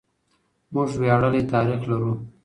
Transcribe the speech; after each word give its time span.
موږ 0.73 0.89
وياړلی 1.01 1.41
تاريخ 1.53 1.79
لرو. 1.89 2.13